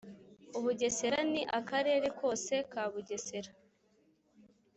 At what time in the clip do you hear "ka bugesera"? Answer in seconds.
2.71-3.51